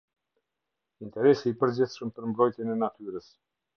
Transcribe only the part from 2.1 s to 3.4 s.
për mbrojtjen e natyrës.